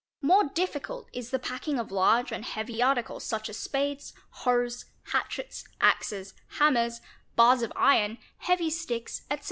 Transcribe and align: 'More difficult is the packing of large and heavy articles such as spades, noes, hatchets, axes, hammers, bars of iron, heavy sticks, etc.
'More 0.33 0.45
difficult 0.45 1.09
is 1.13 1.29
the 1.29 1.37
packing 1.37 1.77
of 1.77 1.91
large 1.91 2.31
and 2.31 2.43
heavy 2.43 2.81
articles 2.81 3.23
such 3.23 3.49
as 3.49 3.59
spades, 3.59 4.13
noes, 4.47 4.85
hatchets, 5.11 5.63
axes, 5.79 6.33
hammers, 6.57 7.01
bars 7.35 7.61
of 7.61 7.71
iron, 7.75 8.17
heavy 8.37 8.71
sticks, 8.71 9.21
etc. 9.29 9.39